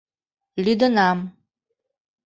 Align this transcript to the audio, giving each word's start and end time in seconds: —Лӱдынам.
—Лӱдынам. 0.63 1.19